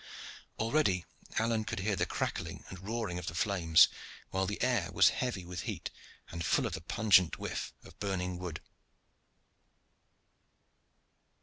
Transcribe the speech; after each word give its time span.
Already 0.57 1.05
Alleyne 1.37 1.63
could 1.63 1.81
hear 1.81 1.95
the 1.95 2.07
crackling 2.07 2.63
and 2.69 2.79
roaring 2.79 3.19
of 3.19 3.27
the 3.27 3.35
flames, 3.35 3.87
while 4.31 4.47
the 4.47 4.59
air 4.63 4.91
was 4.91 5.09
heavy 5.09 5.45
with 5.45 5.61
heat 5.69 5.91
and 6.31 6.43
full 6.43 6.65
of 6.65 6.73
the 6.73 6.81
pungent 6.81 7.37
whiff 7.37 7.71
of 7.83 7.99
burning 7.99 8.39
wood. 8.39 8.61